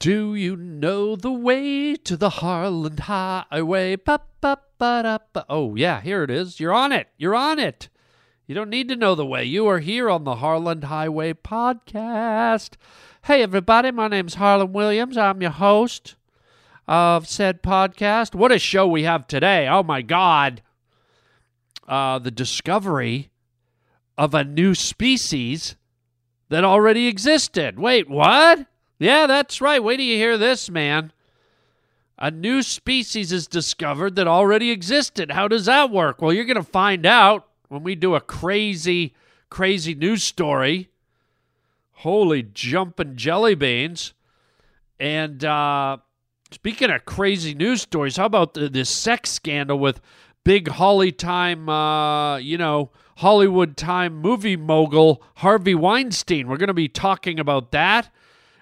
[0.00, 3.96] Do you know the way to the Harland Highway?
[3.96, 5.42] Ba, ba, ba, da.
[5.46, 6.58] Oh, yeah, here it is.
[6.58, 7.08] You're on it.
[7.18, 7.90] You're on it.
[8.46, 9.44] You don't need to know the way.
[9.44, 12.76] You are here on the Harland Highway podcast.
[13.24, 15.18] Hey, everybody, my name's Harland Williams.
[15.18, 16.16] I'm your host
[16.88, 18.34] of said podcast.
[18.34, 19.68] What a show we have today.
[19.68, 20.62] Oh, my God.
[21.86, 23.30] Uh, the discovery
[24.16, 25.76] of a new species
[26.48, 27.78] that already existed.
[27.78, 28.66] Wait, what?
[29.00, 29.82] Yeah, that's right.
[29.82, 31.10] Wait till you hear this, man.
[32.18, 35.30] A new species is discovered that already existed.
[35.30, 36.20] How does that work?
[36.20, 39.14] Well, you're going to find out when we do a crazy,
[39.48, 40.90] crazy news story.
[41.92, 44.12] Holy jumping jelly beans.
[44.98, 45.96] And uh,
[46.50, 50.02] speaking of crazy news stories, how about the, this sex scandal with
[50.44, 56.48] big Holly time, uh, you know, Hollywood time movie mogul Harvey Weinstein?
[56.48, 58.10] We're going to be talking about that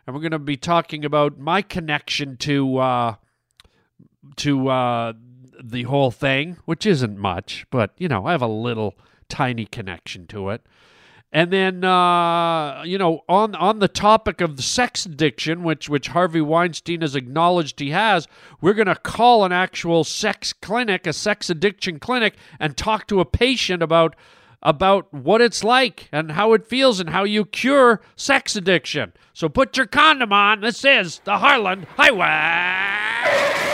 [0.09, 3.15] and we're going to be talking about my connection to uh,
[4.37, 5.13] to uh,
[5.63, 8.95] the whole thing, which isn't much, but you know, I have a little
[9.29, 10.63] tiny connection to it.
[11.31, 16.41] And then, uh, you know, on on the topic of sex addiction, which which Harvey
[16.41, 18.27] Weinstein has acknowledged he has,
[18.63, 23.21] we're going to call an actual sex clinic, a sex addiction clinic, and talk to
[23.21, 24.17] a patient about
[24.63, 29.13] about what it's like and how it feels and how you cure sex addiction.
[29.33, 30.61] So put your condom on.
[30.61, 33.69] This is the Harland Highway.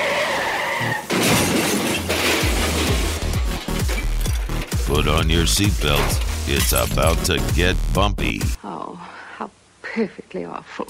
[4.86, 6.20] Put on your seatbelt.
[6.46, 8.42] It's about to get bumpy.
[8.62, 8.94] Oh,
[9.36, 10.86] how perfectly awful.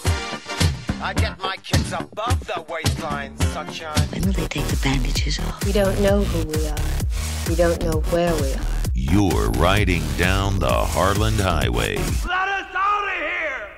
[1.01, 4.09] I get my kids above the waistline, sunshine.
[4.09, 5.65] When will they take the bandages off?
[5.65, 6.77] We don't know who we are.
[7.49, 8.74] We don't know where we are.
[8.97, 11.97] You're riding down the Harland Highway.
[11.97, 13.69] Let us out of here!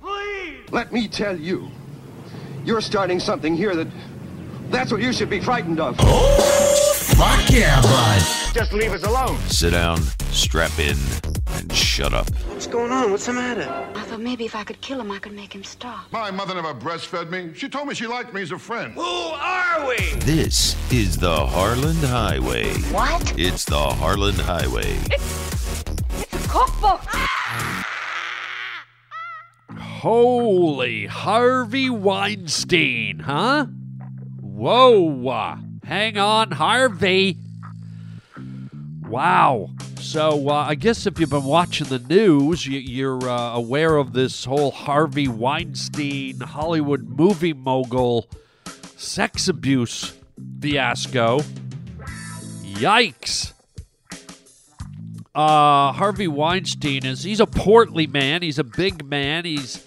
[0.00, 0.72] Please!
[0.72, 1.70] Let me tell you,
[2.64, 3.88] you're starting something here that.
[4.70, 5.96] That's what you should be frightened of.
[5.98, 6.82] Oh,
[7.14, 8.54] Fuck yeah, bud.
[8.54, 9.36] Just leave us alone.
[9.48, 10.96] Sit down, strap in,
[11.62, 12.28] and shut up.
[12.48, 13.10] What's going on?
[13.10, 13.62] What's the matter?
[13.94, 16.12] I thought maybe if I could kill him, I could make him stop.
[16.12, 17.54] My mother never breastfed me.
[17.54, 18.92] She told me she liked me as a friend.
[18.94, 19.96] Who are we?
[20.20, 22.74] This is the Harland Highway.
[22.90, 23.38] What?
[23.38, 24.98] It's the Harland Highway.
[25.10, 27.00] It's a cookbook.
[29.78, 33.66] Holy Harvey Weinstein, huh?
[34.40, 35.58] Whoa.
[35.84, 37.38] Hang on, Harvey.
[39.06, 39.70] Wow.
[40.02, 44.12] So uh, I guess if you've been watching the news, you, you're uh, aware of
[44.12, 48.28] this whole Harvey Weinstein Hollywood movie mogul
[48.96, 50.12] sex abuse
[50.60, 51.38] fiasco.
[52.62, 53.52] Yikes.
[55.34, 58.42] Uh, Harvey Weinstein is he's a portly man.
[58.42, 59.44] He's a big man.
[59.44, 59.86] He's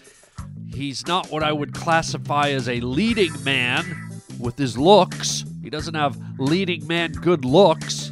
[0.74, 5.44] he's not what I would classify as a leading man with his looks.
[5.62, 8.05] He doesn't have leading man good looks.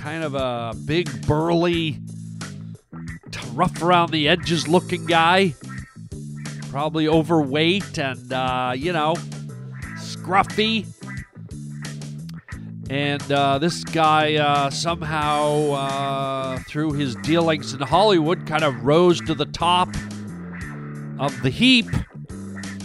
[0.00, 1.98] Kind of a big, burly,
[3.52, 5.54] rough around the edges looking guy.
[6.70, 9.14] Probably overweight and, uh, you know,
[9.96, 10.86] scruffy.
[12.88, 19.20] And uh, this guy uh, somehow, uh, through his dealings in Hollywood, kind of rose
[19.20, 19.88] to the top
[21.18, 21.86] of the heap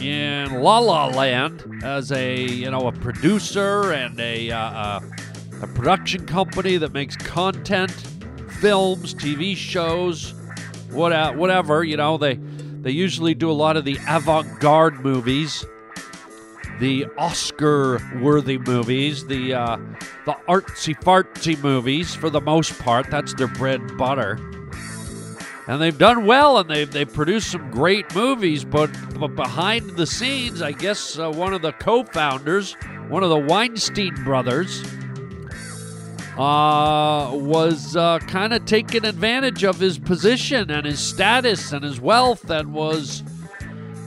[0.02, 5.00] in La La Land as a you know a producer and a uh, uh,
[5.61, 7.91] a production company that makes content,
[8.59, 10.33] films, TV shows,
[10.91, 15.66] what whatever you know they they usually do a lot of the avant-garde movies,
[16.79, 19.77] the Oscar-worthy movies, the uh,
[20.25, 23.09] the artsy fartsy movies for the most part.
[23.09, 24.39] That's their bread and butter
[25.67, 28.89] and they've done well and they've, they've produced some great movies but,
[29.19, 32.73] but behind the scenes i guess uh, one of the co-founders
[33.09, 34.83] one of the weinstein brothers
[36.38, 42.01] uh, was uh, kind of taking advantage of his position and his status and his
[42.01, 43.23] wealth and was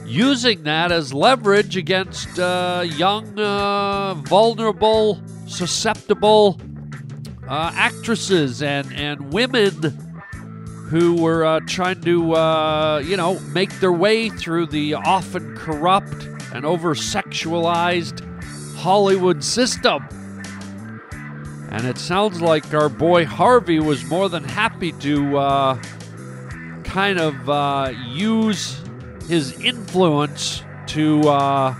[0.05, 6.61] using that as leverage against uh, young uh, vulnerable susceptible
[7.47, 9.73] uh, actresses and, and women
[10.89, 12.19] who were uh, trying to,
[13.03, 18.23] you know, make their way through the often corrupt and over sexualized
[18.75, 20.07] Hollywood system.
[21.69, 25.81] And it sounds like our boy Harvey was more than happy to uh,
[26.83, 28.81] kind of uh, use
[29.27, 31.75] his influence to uh,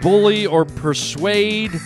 [0.00, 1.78] bully or persuade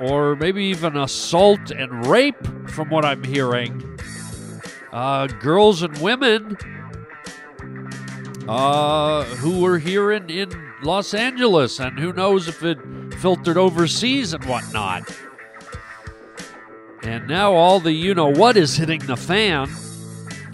[0.00, 3.92] or maybe even assault and rape, from what I'm hearing
[4.92, 6.56] uh, girls and women
[8.48, 10.50] uh, who were here in, in
[10.82, 12.78] Los Angeles, and who knows if it
[13.14, 15.08] filtered overseas and whatnot.
[17.02, 19.68] And now all the you know what is hitting the fan,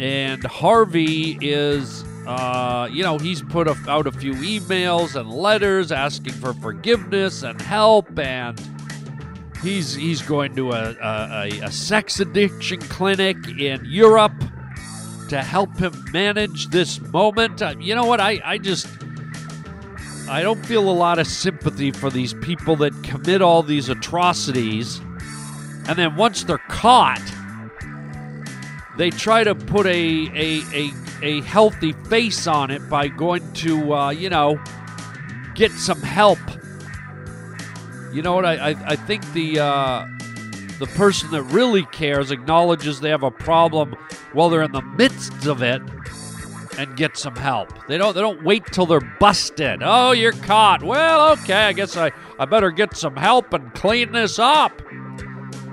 [0.00, 6.32] and Harvey is, uh, you know, he's put out a few emails and letters asking
[6.34, 8.58] for forgiveness and help, and
[9.62, 14.32] he's he's going to a, a, a sex addiction clinic in Europe
[15.28, 17.60] to help him manage this moment.
[17.60, 18.20] Uh, you know what?
[18.20, 18.86] I, I just.
[20.30, 25.00] I don't feel a lot of sympathy for these people that commit all these atrocities.
[25.88, 27.22] And then once they're caught,
[28.96, 30.90] they try to put a, a, a,
[31.22, 34.60] a healthy face on it by going to, uh, you know,
[35.54, 36.38] get some help.
[38.12, 38.44] You know what?
[38.44, 39.60] I, I, I think the.
[39.60, 40.06] Uh,
[40.78, 43.96] the person that really cares acknowledges they have a problem
[44.32, 45.82] while they're in the midst of it
[46.78, 47.68] and get some help.
[47.88, 49.80] They don't they don't wait till they're busted.
[49.82, 50.84] Oh, you're caught.
[50.84, 54.80] Well, okay, I guess I, I better get some help and clean this up.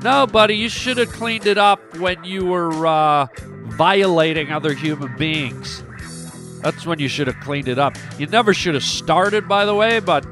[0.06, 3.26] No, buddy, you should have cleaned it up when you were uh,
[3.70, 5.82] violating other human beings.
[6.62, 7.98] That's when you should have cleaned it up.
[8.20, 10.24] You never should have started, by the way, but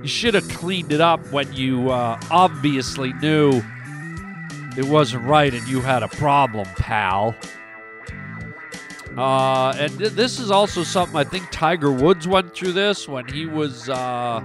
[0.00, 3.60] you should have cleaned it up when you uh, obviously knew
[4.76, 7.34] it wasn't right and you had a problem, pal.
[9.16, 13.26] Uh, and th- this is also something I think Tiger Woods went through this when
[13.26, 14.40] he was uh,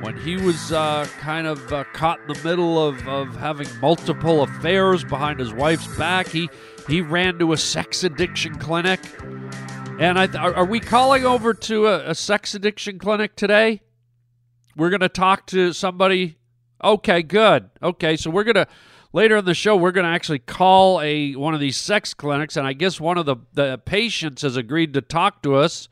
[0.00, 4.42] when he was uh, kind of uh, caught in the middle of, of having multiple
[4.42, 6.28] affairs behind his wife's back.
[6.28, 6.48] He
[6.86, 9.00] he ran to a sex addiction clinic.
[9.98, 13.82] And I are we calling over to a, a sex addiction clinic today?
[14.76, 16.36] We're going to talk to somebody.
[16.82, 17.70] Okay, good.
[17.82, 18.68] Okay, so we're going to
[19.12, 22.56] later in the show we're going to actually call a one of these sex clinics
[22.56, 25.88] and i guess one of the, the patients has agreed to talk to us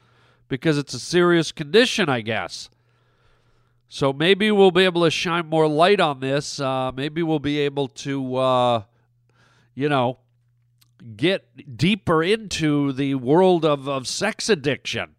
[0.49, 2.69] because it's a serious condition i guess
[3.89, 7.59] so maybe we'll be able to shine more light on this uh, maybe we'll be
[7.59, 8.83] able to uh,
[9.75, 10.19] you know
[11.17, 15.17] get deeper into the world of, of sex addiction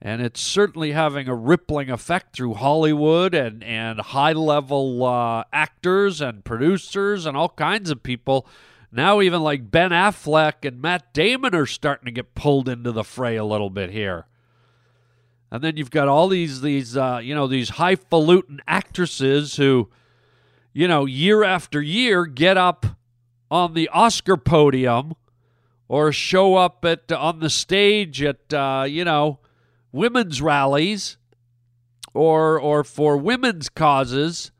[0.00, 6.20] and it's certainly having a rippling effect through Hollywood and and high level uh, actors
[6.20, 8.46] and producers and all kinds of people.
[8.92, 13.04] Now even like Ben Affleck and Matt Damon are starting to get pulled into the
[13.04, 14.26] fray a little bit here.
[15.50, 19.88] And then you've got all these these uh, you know these highfalutin actresses who,
[20.72, 22.86] you know, year after year get up
[23.50, 25.14] on the Oscar podium
[25.88, 29.38] or show up at on the stage at uh, you know
[29.90, 31.16] women's rallies
[32.12, 34.50] or or for women's causes.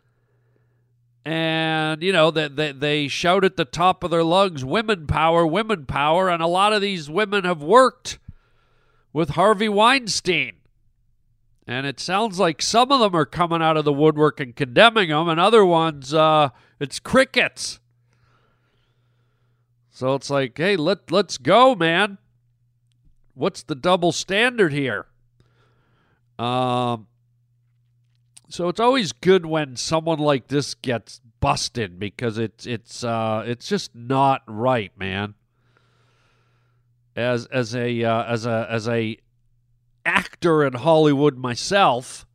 [1.24, 5.46] And you know that they, they shout at the top of their lungs women power
[5.46, 6.30] women power.
[6.30, 8.18] And a lot of these women have worked
[9.12, 10.57] with Harvey Weinstein
[11.68, 15.10] and it sounds like some of them are coming out of the woodwork and condemning
[15.10, 16.48] them, and other ones uh,
[16.80, 17.78] it's crickets.
[19.90, 22.16] So it's like hey let let's go man.
[23.34, 25.06] What's the double standard here?
[26.38, 27.06] Um,
[28.48, 33.68] so it's always good when someone like this gets busted because it's it's uh, it's
[33.68, 35.34] just not right, man.
[37.14, 39.18] As as a uh, as a as a
[40.08, 42.26] actor in Hollywood myself,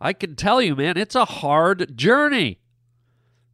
[0.00, 2.58] I can tell you, man, it's a hard journey.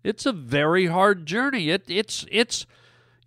[0.02, 1.68] It's a very hard journey.
[1.68, 2.66] It it's it's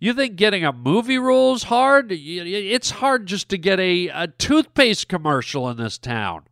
[0.00, 2.10] you think getting a movie role is hard?
[2.10, 6.42] It's hard just to get a, a toothpaste commercial in this town.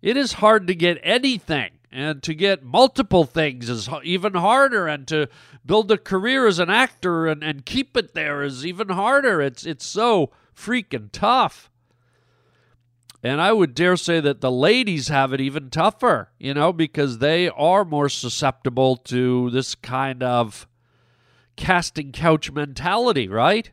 [0.00, 5.06] It is hard to get anything, and to get multiple things is even harder, and
[5.08, 5.28] to
[5.66, 9.42] build a career as an actor and, and keep it there is even harder.
[9.42, 11.70] It's it's so freaking tough.
[13.24, 17.18] And I would dare say that the ladies have it even tougher, you know, because
[17.18, 20.68] they are more susceptible to this kind of
[21.56, 23.70] casting couch mentality, right?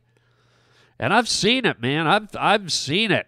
[0.97, 2.07] And I've seen it, man.
[2.07, 3.27] I've I've seen it.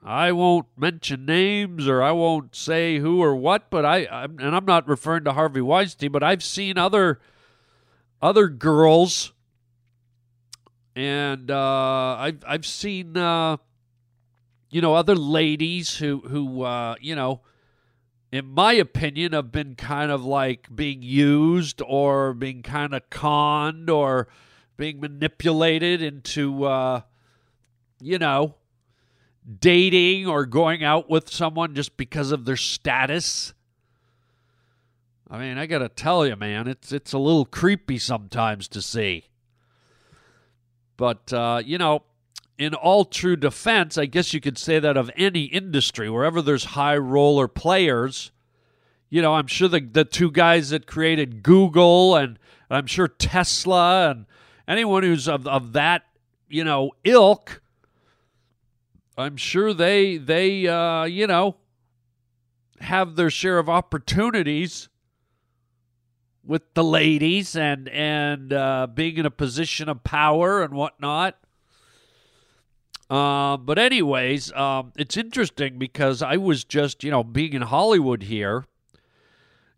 [0.00, 4.54] I won't mention names or I won't say who or what, but I I'm, and
[4.54, 7.18] I'm not referring to Harvey Weinstein, but I've seen other
[8.22, 9.32] other girls,
[10.94, 13.56] and uh, I've I've seen uh,
[14.74, 17.42] you know other ladies who who uh, you know,
[18.32, 23.88] in my opinion, have been kind of like being used or being kind of conned
[23.88, 24.26] or
[24.76, 27.02] being manipulated into uh,
[28.00, 28.56] you know
[29.60, 33.54] dating or going out with someone just because of their status.
[35.30, 38.82] I mean, I got to tell you, man, it's it's a little creepy sometimes to
[38.82, 39.26] see.
[40.96, 42.02] But uh, you know,
[42.58, 46.64] in all true defense, I guess you could say that of any industry, wherever there's
[46.64, 48.30] high roller players.
[49.10, 52.38] You know, I'm sure the the two guys that created Google and
[52.70, 54.26] I'm sure Tesla and
[54.66, 56.02] anyone who's of, of that,
[56.48, 57.60] you know, ilk,
[59.16, 61.56] I'm sure they they uh, you know
[62.80, 64.88] have their share of opportunities
[66.44, 71.38] with the ladies and and uh, being in a position of power and whatnot.
[73.10, 78.24] Uh, but anyways, um, it's interesting because I was just you know being in Hollywood
[78.24, 78.64] here.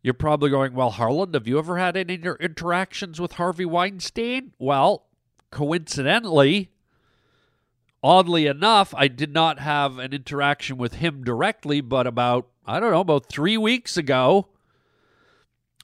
[0.03, 4.53] You're probably going, well, Harland, have you ever had any inter- interactions with Harvey Weinstein?
[4.57, 5.07] Well,
[5.51, 6.71] coincidentally,
[8.05, 12.93] oddly enough, I did not have an interaction with him directly, but about, I don't
[12.93, 14.47] know, about three weeks ago,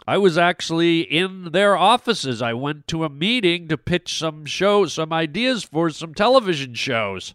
[0.06, 2.42] I was actually in their offices.
[2.42, 7.34] I went to a meeting to pitch some shows, some ideas for some television shows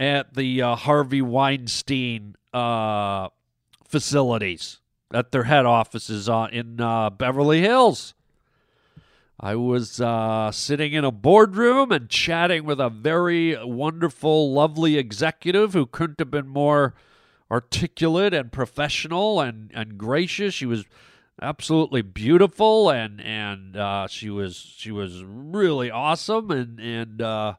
[0.00, 3.28] at the uh, Harvey Weinstein uh,
[3.86, 4.80] facilities
[5.12, 8.14] at their head offices in uh, Beverly Hills.
[9.38, 15.72] I was uh, sitting in a boardroom and chatting with a very wonderful, lovely executive
[15.72, 16.94] who couldn't have been more
[17.50, 20.54] articulate and professional and, and gracious.
[20.54, 20.84] She was
[21.40, 27.54] absolutely beautiful and and uh, she was she was really awesome and and uh,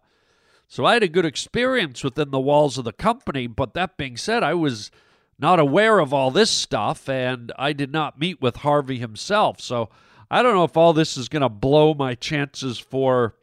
[0.73, 3.45] so I had a good experience within the walls of the company.
[3.45, 4.89] But that being said, I was
[5.37, 9.61] not aware of all this stuff, and I did not meet with Harvey himself.
[9.61, 9.89] So
[10.31, 13.35] I don't know if all this is going to blow my chances for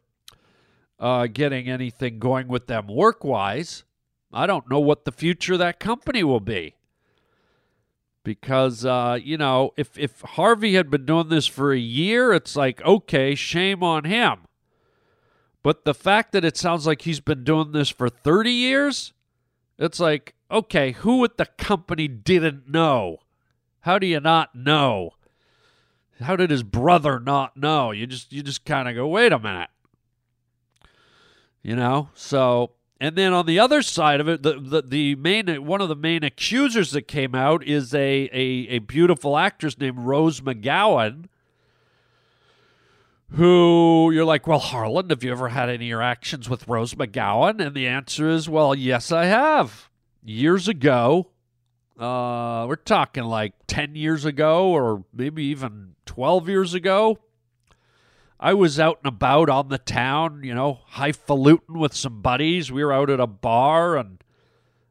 [0.99, 3.85] uh, getting anything going with them work wise.
[4.33, 6.75] I don't know what the future of that company will be.
[8.23, 12.55] Because, uh, you know, if, if Harvey had been doing this for a year, it's
[12.55, 14.41] like, okay, shame on him.
[15.63, 19.13] But the fact that it sounds like he's been doing this for 30 years,
[19.77, 23.17] it's like, okay, who at the company didn't know?
[23.81, 25.11] How do you not know?
[26.19, 27.91] How did his brother not know?
[27.91, 29.69] You just you just kind of go, wait a minute.
[31.63, 32.09] You know?
[32.13, 35.89] So and then on the other side of it, the, the, the main one of
[35.89, 41.25] the main accusers that came out is a, a, a beautiful actress named Rose McGowan,
[43.31, 47.59] who you're like, well, Harland, have you ever had any interactions with Rose McGowan?
[47.59, 49.89] And the answer is, well, yes, I have.
[50.23, 51.31] Years ago,
[51.97, 57.17] uh, we're talking like 10 years ago or maybe even 12 years ago.
[58.43, 62.71] I was out and about on the town, you know, highfalutin with some buddies.
[62.71, 64.23] We were out at a bar and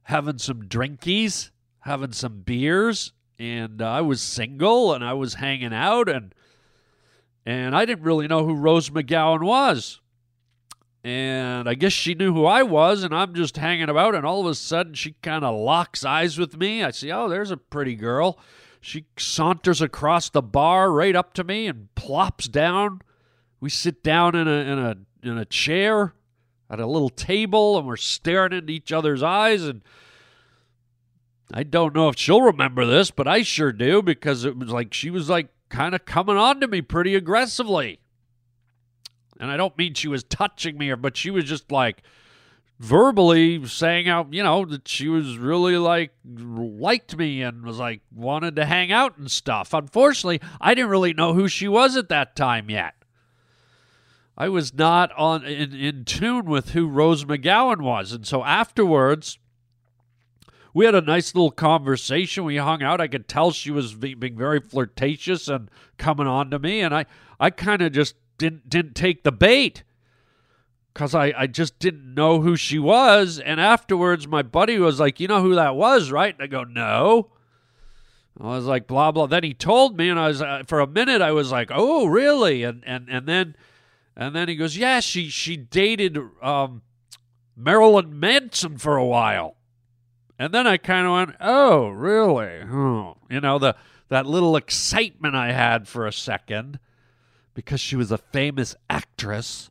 [0.05, 5.75] having some drinkies, having some beers, and uh, I was single and I was hanging
[5.75, 6.33] out and
[7.45, 10.01] and I didn't really know who Rose McGowan was.
[11.03, 14.43] And I guess she knew who I was, and I'm just hanging about, and all
[14.43, 16.85] of a sudden she kind of locks eyes with me.
[16.85, 18.39] I see, oh, there's a pretty girl.
[18.83, 23.01] She saunters across the bar right up to me and plops down.
[23.61, 26.15] We sit down in a in a in a chair
[26.71, 29.65] at a little table, and we're staring into each other's eyes.
[29.65, 29.83] And
[31.53, 34.95] I don't know if she'll remember this, but I sure do because it was like
[34.95, 38.01] she was like kind of coming on to me pretty aggressively.
[39.39, 42.03] And I don't mean she was touching me, but she was just like
[42.79, 48.01] verbally saying out, you know, that she was really like liked me and was like
[48.15, 49.75] wanted to hang out and stuff.
[49.75, 52.95] Unfortunately, I didn't really know who she was at that time yet.
[54.41, 58.13] I was not on in, in tune with who Rose McGowan was.
[58.13, 59.39] And so afterwards,
[60.73, 62.45] we had a nice little conversation.
[62.45, 63.03] We hung out.
[63.03, 67.05] I could tell she was being very flirtatious and coming on to me, and I,
[67.39, 69.85] I kind of just didn't didn't take the bait
[70.95, 73.41] because I, I just didn't know who she was.
[73.41, 76.65] And afterwards, my buddy was like, "You know who that was, right?" And I go,
[76.65, 77.31] "No."
[78.41, 80.87] I was like, "Blah blah." Then he told me, and I was uh, for a
[80.87, 83.55] minute, I was like, "Oh, really?" And and and then
[84.21, 86.83] and then he goes, "Yeah, she she dated um,
[87.57, 89.57] Marilyn Manson for a while."
[90.39, 92.59] And then I kind of went, "Oh, really?"
[93.31, 93.75] You know the
[94.11, 96.79] that little excitement I had for a second
[97.55, 99.71] because she was a famous actress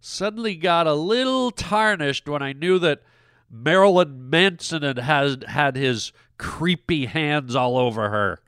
[0.00, 3.02] suddenly got a little tarnished when I knew that
[3.50, 8.40] Marilyn Manson had had, had his creepy hands all over her.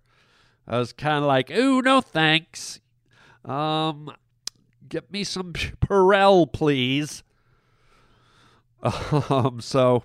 [0.67, 2.81] I was kind of like, "Ooh, no thanks.
[3.45, 4.13] Um,
[4.91, 7.23] get me some Purell, please."
[9.29, 10.05] Um, so,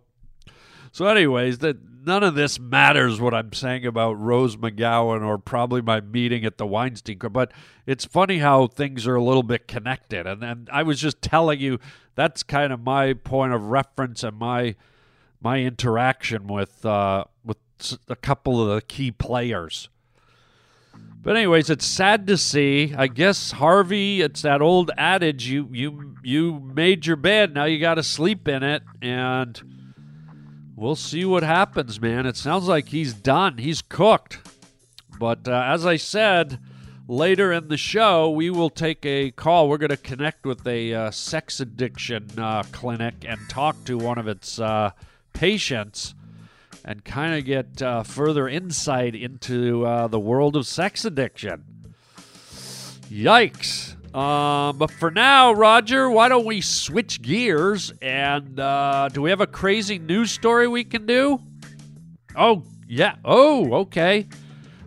[0.92, 5.82] so anyways, that none of this matters what I'm saying about Rose McGowan or probably
[5.82, 7.52] my meeting at the Weinstein but
[7.86, 10.28] it's funny how things are a little bit connected.
[10.28, 11.80] And and I was just telling you
[12.16, 14.76] that's kind of my point of reference and my
[15.42, 17.58] my interaction with uh, with
[18.08, 19.90] a couple of the key players.
[21.26, 22.94] But anyways, it's sad to see.
[22.96, 27.80] I guess Harvey, it's that old adage you you you made your bed, now you
[27.80, 29.60] got to sleep in it and
[30.76, 32.28] we'll see what happens, man.
[32.28, 33.58] It sounds like he's done.
[33.58, 34.38] He's cooked.
[35.18, 36.60] But uh, as I said,
[37.08, 39.68] later in the show, we will take a call.
[39.68, 44.20] We're going to connect with a uh, sex addiction uh, clinic and talk to one
[44.20, 44.92] of its uh,
[45.34, 46.14] patients
[46.86, 51.64] and kind of get uh, further insight into uh, the world of sex addiction.
[53.10, 53.94] Yikes.
[54.16, 57.92] Um, but for now, Roger, why don't we switch gears?
[58.02, 61.42] And uh, do we have a crazy news story we can do?
[62.36, 63.16] Oh, yeah.
[63.26, 64.28] Oh, okay.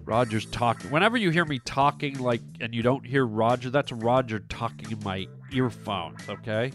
[0.04, 0.90] Roger's talking.
[0.90, 5.02] Whenever you hear me talking, like, and you don't hear Roger, that's Roger talking in
[5.04, 6.72] my earphones, okay?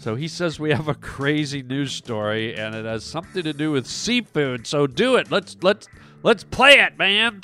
[0.00, 3.70] So he says we have a crazy news story, and it has something to do
[3.70, 4.66] with seafood.
[4.66, 5.30] So do it.
[5.30, 5.88] Let's let's
[6.22, 7.40] let's play it, man.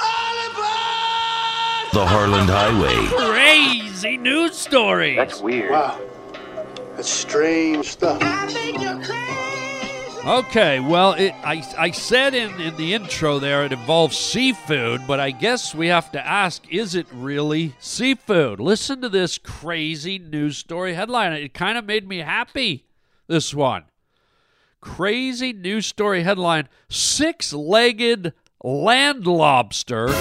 [1.92, 2.94] The Harland Highway.
[3.30, 5.16] Crazy news story.
[5.16, 5.70] That's weird.
[5.70, 6.00] Wow.
[6.94, 8.22] That's strange stuff.
[10.26, 15.20] Okay, well, it, I, I said in, in the intro there it involves seafood, but
[15.20, 18.58] I guess we have to ask is it really seafood?
[18.58, 21.32] Listen to this crazy news story headline.
[21.32, 22.86] It kind of made me happy,
[23.28, 23.84] this one.
[24.80, 28.32] Crazy news story headline Six legged
[28.64, 30.12] land lobster,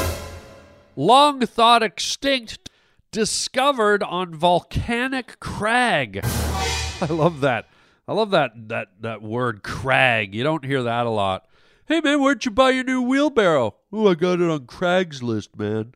[0.96, 2.70] long thought extinct,
[3.10, 6.20] discovered on volcanic crag.
[6.24, 7.68] I love that.
[8.08, 10.36] I love that that that word crag.
[10.36, 11.48] You don't hear that a lot.
[11.88, 13.76] Hey man, where'd you buy your new wheelbarrow?
[13.92, 15.94] Oh, I got it on Craigslist, man.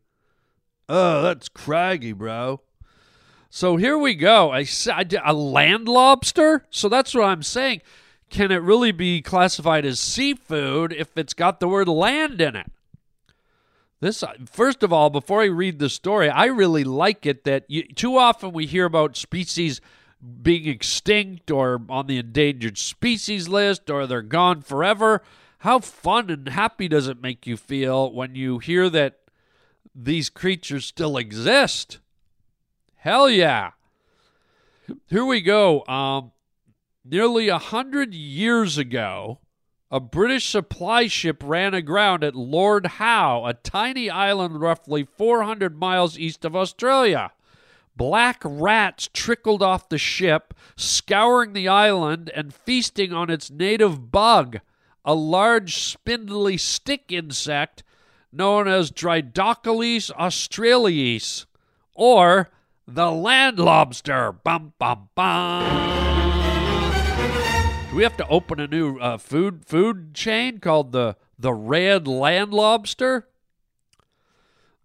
[0.87, 2.61] Oh, that's craggy, bro.
[3.51, 4.51] So here we go.
[4.51, 6.65] I said a land lobster.
[6.69, 7.81] So that's what I'm saying.
[8.29, 12.71] Can it really be classified as seafood if it's got the word land in it?
[14.01, 17.65] This, uh, first of all, before I read the story, I really like it that
[17.67, 19.81] you, too often we hear about species
[20.41, 25.21] being extinct or on the endangered species list or they're gone forever.
[25.60, 29.19] How fun and happy does it make you feel when you hear that
[29.95, 31.99] these creatures still exist?
[32.95, 33.71] Hell yeah.
[35.08, 35.86] Here we go.
[35.86, 36.32] Um,
[37.05, 39.39] nearly a hundred years ago,
[39.91, 46.17] a British supply ship ran aground at Lord Howe, a tiny island roughly 400 miles
[46.17, 47.32] east of Australia.
[47.99, 54.62] Black rats trickled off the ship, scouring the island and feasting on its native bug,
[55.03, 57.83] a large spindly stick insect
[58.31, 61.45] known as Dryococelus australis,
[61.93, 62.49] or
[62.88, 64.31] the land lobster.
[64.31, 65.65] Bum bum bum.
[67.89, 72.07] Do we have to open a new uh, food food chain called the the Red
[72.07, 73.27] Land Lobster?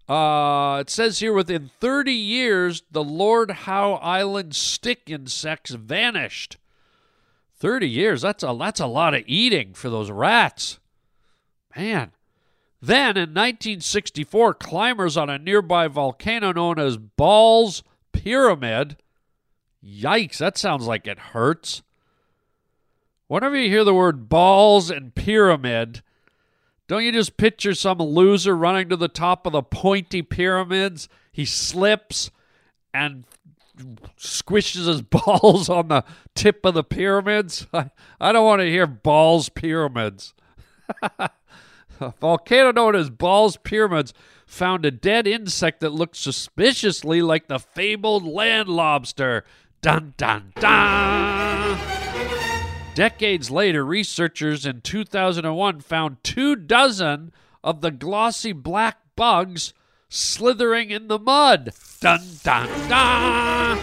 [0.08, 6.58] Uh, it says here within 30 years, the Lord Howe Island stick insects vanished.
[7.56, 10.78] 30 years, that's a, that's a lot of eating for those rats.
[11.76, 12.12] Man.
[12.82, 18.98] Then in 1964, climbers on a nearby volcano known as Balls Pyramid.
[19.82, 21.82] Yikes, that sounds like it hurts.
[23.26, 26.02] Whenever you hear the word balls and pyramid,
[26.86, 31.08] don't you just picture some loser running to the top of the pointy pyramids?
[31.32, 32.30] He slips
[32.92, 33.24] and
[34.18, 37.66] squishes his balls on the tip of the pyramids.
[37.72, 40.34] I, I don't want to hear balls pyramids.
[41.02, 41.30] a
[42.20, 44.12] volcano known as Balls Pyramids
[44.46, 49.44] found a dead insect that looked suspiciously like the fabled land lobster.
[49.80, 52.03] Dun dun dun!
[52.94, 57.32] Decades later, researchers in 2001 found two dozen
[57.64, 59.74] of the glossy black bugs
[60.08, 61.72] slithering in the mud.
[62.00, 63.78] Dun dun dun!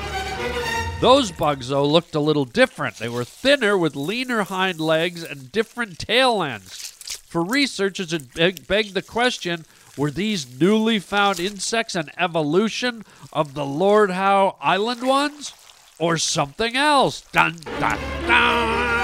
[1.01, 2.97] Those bugs, though, looked a little different.
[2.97, 6.91] They were thinner with leaner hind legs and different tail ends.
[7.27, 9.65] For researchers, it beg- begged the question
[9.97, 15.53] were these newly found insects an evolution of the Lord Howe Island ones?
[15.99, 17.21] Or something else?
[17.31, 19.00] Dun dun dun!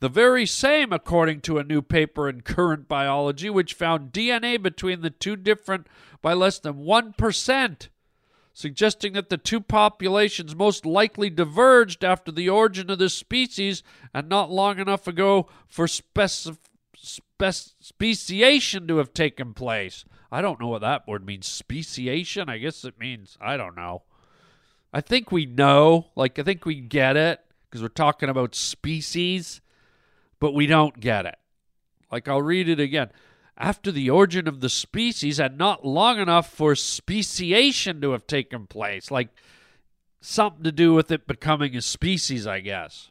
[0.00, 5.02] The very same, according to a new paper in Current Biology, which found DNA between
[5.02, 5.86] the two different
[6.22, 7.88] by less than 1%.
[8.52, 13.82] suggesting that the two populations most likely diverged after the origin of this species
[14.12, 16.58] and not long enough ago for speci-
[16.96, 20.04] spec- speciation to have taken place.
[20.32, 21.46] I don't know what that word means.
[21.46, 22.48] Speciation?
[22.48, 24.02] I guess it means, I don't know.
[24.92, 26.08] I think we know.
[26.16, 29.60] Like, I think we get it because we're talking about species,
[30.40, 31.36] but we don't get it.
[32.10, 33.10] Like, I'll read it again.
[33.56, 38.66] After the origin of the species and not long enough for speciation to have taken
[38.66, 39.10] place.
[39.10, 39.28] Like,
[40.20, 43.10] something to do with it becoming a species, I guess.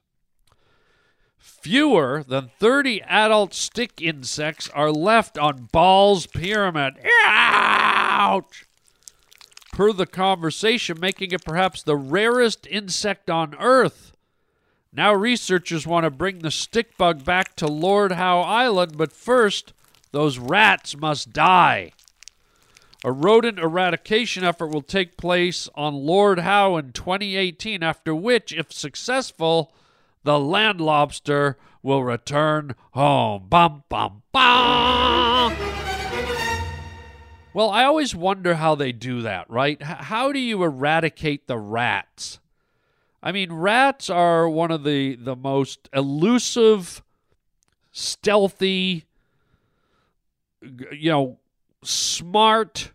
[1.37, 6.95] Fewer than 30 adult stick insects are left on Ball's Pyramid.
[7.25, 8.65] Ouch!
[9.71, 14.11] Per the conversation, making it perhaps the rarest insect on Earth.
[14.91, 19.73] Now, researchers want to bring the stick bug back to Lord Howe Island, but first,
[20.11, 21.91] those rats must die.
[23.03, 28.73] A rodent eradication effort will take place on Lord Howe in 2018, after which, if
[28.73, 29.71] successful,
[30.23, 33.45] the land lobster will return home.
[33.47, 35.53] Bum, bum, bum.
[37.53, 39.77] Well, I always wonder how they do that, right?
[39.81, 42.39] H- how do you eradicate the rats?
[43.21, 47.03] I mean, rats are one of the, the most elusive,
[47.91, 49.05] stealthy,
[50.61, 51.39] you know,
[51.83, 52.91] smart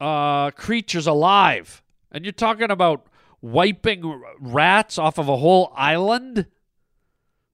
[0.00, 1.82] uh, creatures alive.
[2.10, 3.06] And you're talking about
[3.40, 6.46] wiping rats off of a whole island?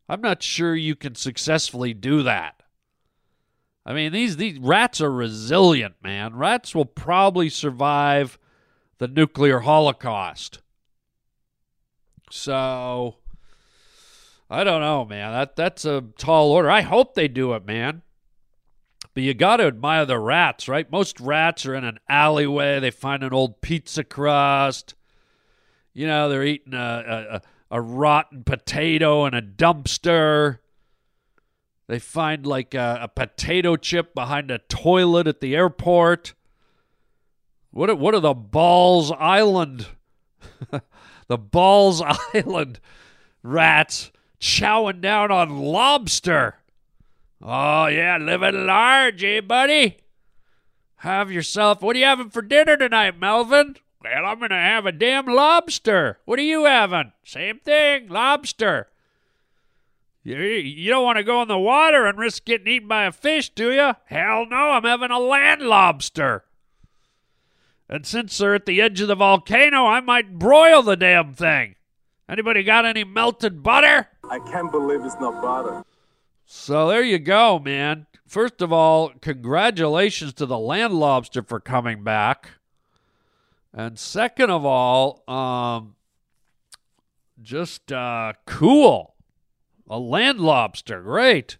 [0.08, 2.62] I'm not sure you can successfully do that.
[3.86, 6.36] I mean, these these rats are resilient, man.
[6.36, 8.38] Rats will probably survive
[8.98, 10.62] the nuclear holocaust.
[12.34, 13.14] So
[14.50, 15.32] I don't know, man.
[15.32, 16.68] That that's a tall order.
[16.68, 18.02] I hope they do it, man.
[19.14, 20.90] But you got to admire the rats, right?
[20.90, 22.80] Most rats are in an alleyway.
[22.80, 24.96] They find an old pizza crust.
[25.92, 30.58] You know, they're eating a, a, a rotten potato in a dumpster.
[31.86, 36.34] They find like a, a potato chip behind a toilet at the airport.
[37.70, 39.86] What what are the Balls Island?
[41.26, 42.02] the Balls
[42.34, 42.80] Island
[43.42, 44.10] rats
[44.40, 46.56] chowing down on lobster.
[47.42, 49.98] Oh, yeah, living large, eh, buddy?
[50.96, 51.82] Have yourself.
[51.82, 53.76] What are you having for dinner tonight, Melvin?
[54.02, 56.18] Well, I'm going to have a damn lobster.
[56.24, 57.12] What are you having?
[57.24, 58.88] Same thing, lobster.
[60.22, 63.12] You, you don't want to go in the water and risk getting eaten by a
[63.12, 63.92] fish, do you?
[64.06, 66.44] Hell no, I'm having a land lobster.
[67.88, 71.74] And since they're at the edge of the volcano, I might broil the damn thing.
[72.28, 74.08] Anybody got any melted butter?
[74.30, 75.84] I can't believe it's not butter.
[76.46, 78.06] So there you go, man.
[78.26, 82.50] First of all, congratulations to the land lobster for coming back.
[83.72, 85.96] And second of all, um,
[87.42, 89.14] just uh, cool.
[89.88, 91.58] A land lobster, great.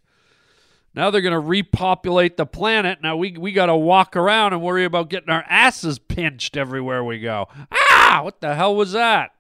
[0.94, 3.00] Now they're going to repopulate the planet.
[3.02, 7.02] Now we we got to walk around and worry about getting our asses pinched everywhere
[7.02, 7.48] we go.
[7.72, 9.33] Ah, what the hell was that?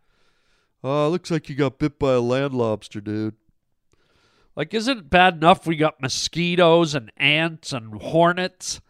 [0.82, 3.36] Oh, looks like you got bit by a land lobster, dude.
[4.56, 8.80] Like, isn't it bad enough we got mosquitoes and ants and hornets?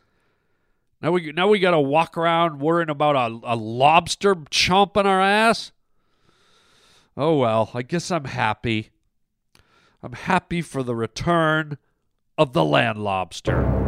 [1.03, 5.21] Now we now we got to walk around worrying about a, a lobster chomping our
[5.21, 5.71] ass.
[7.15, 8.91] Oh well, I guess I'm happy.
[10.03, 11.77] I'm happy for the return
[12.37, 13.85] of the land lobster.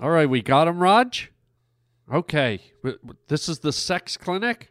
[0.00, 1.30] All right, we got him, Raj.
[2.12, 2.60] Okay,
[3.28, 4.70] this is the sex clinic.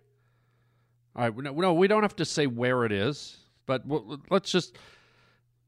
[1.15, 3.83] All right, no, no, we don't have to say where it is, but
[4.29, 4.77] let's just,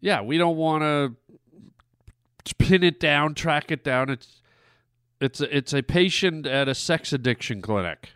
[0.02, 4.10] yeah, we don't want to pin it down, track it down.
[4.10, 4.42] It's,
[5.24, 8.12] it's, a, it's a patient at a sex addiction clinic.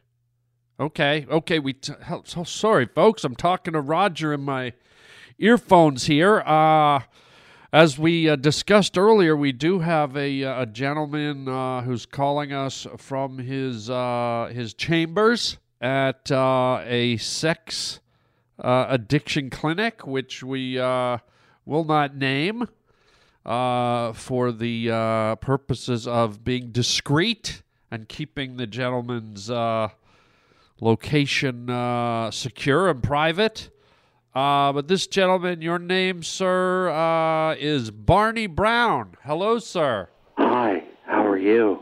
[0.80, 1.74] Okay, okay, we.
[1.74, 1.94] T-
[2.26, 3.24] so sorry, folks.
[3.24, 4.74] I'm talking to Roger in my
[5.40, 6.42] earphones here.
[6.42, 7.00] Uh,
[7.74, 12.86] as we uh, discussed earlier, we do have a, a gentleman uh, who's calling us
[12.98, 18.00] from his uh, his chambers at uh, a sex
[18.60, 21.18] uh, addiction clinic, which we uh,
[21.66, 22.68] will not name
[23.48, 29.88] uh, for the uh, purposes of being discreet and keeping the gentleman's uh,
[30.82, 33.70] location uh, secure and private.
[34.36, 39.16] Uh, but this gentleman, your name, sir, uh, is Barney Brown.
[39.24, 40.10] Hello, sir.
[40.38, 41.80] Hi, how are you?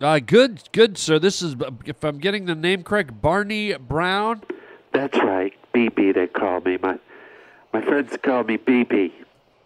[0.00, 1.18] Uh, good, good, sir.
[1.18, 4.42] This is, if I'm getting the name correct, Barney Brown.
[4.92, 6.78] That's right, BB they call me.
[6.80, 6.98] My
[7.72, 9.10] My friends call me BB.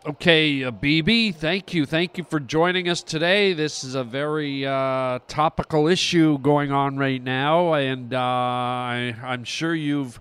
[0.07, 1.85] Okay, uh, BB, thank you.
[1.85, 3.53] Thank you for joining us today.
[3.53, 9.43] This is a very uh, topical issue going on right now, and uh, I, I'm
[9.43, 10.21] sure you've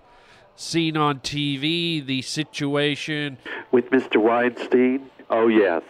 [0.55, 3.37] seen on TV the situation.
[3.71, 4.17] With Mr.
[4.17, 5.11] Weinstein?
[5.29, 5.83] Oh, yes.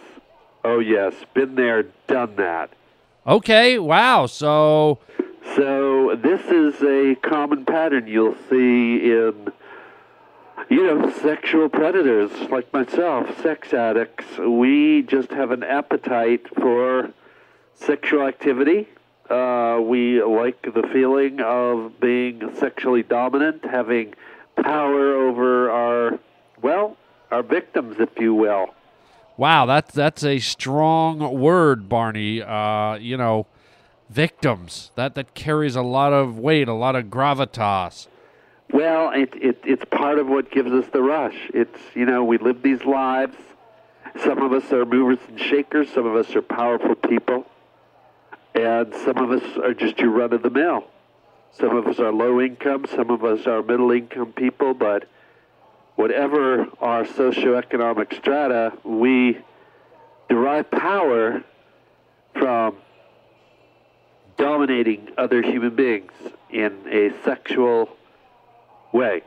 [0.64, 1.14] Oh, yes.
[1.32, 2.70] Been there, done that.
[3.26, 4.26] Okay, wow.
[4.26, 4.98] So,
[5.56, 9.50] So, this is a common pattern you'll see in,
[10.68, 14.26] you know, sexual predators like myself, sex addicts.
[14.38, 17.10] We just have an appetite for
[17.74, 18.88] sexual activity.
[19.30, 24.14] Uh, we like the feeling of being sexually dominant, having
[24.56, 26.18] power over our,
[26.62, 26.96] well,
[27.30, 28.74] our victims, if you will.
[29.36, 32.42] wow, that's that's a strong word, Barney.
[32.42, 33.46] Uh, you know,
[34.08, 34.90] victims.
[34.94, 38.08] That that carries a lot of weight, a lot of gravitas.
[38.70, 41.36] Well, it, it it's part of what gives us the rush.
[41.54, 43.36] It's you know we live these lives.
[44.24, 45.88] Some of us are movers and shakers.
[45.90, 47.46] Some of us are powerful people,
[48.54, 50.84] and some of us are just your run of the mill.
[51.52, 52.86] Some of us are low income.
[52.94, 54.74] Some of us are middle income people.
[54.74, 55.08] But
[55.96, 59.38] whatever our socioeconomic strata, we
[60.28, 61.42] derive power
[62.34, 62.76] from
[64.36, 66.12] dominating other human beings
[66.50, 67.97] in a sexual
[68.92, 69.22] way.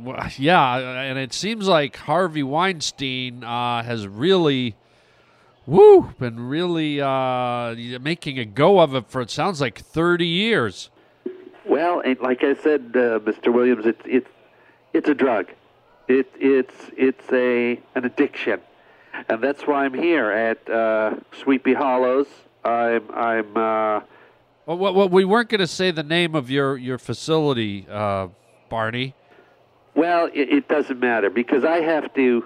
[0.00, 4.74] Well, yeah, and it seems like Harvey Weinstein uh, has really,
[5.66, 10.90] woo, been really uh, making a go of it for it sounds like thirty years.
[11.64, 13.52] Well, and like I said, uh, Mr.
[13.52, 14.28] Williams, it's it's
[14.92, 15.46] it's a drug.
[16.08, 18.60] It it's it's a an addiction,
[19.28, 22.26] and that's why I'm here at uh, Sweepy Hollows.
[22.64, 24.00] I'm I'm uh,
[24.66, 28.28] Well, well, well we weren't going to say the name of your your facility, uh,
[28.68, 29.14] Barney.
[29.94, 30.26] well.
[30.26, 32.44] It, it doesn't matter because I have to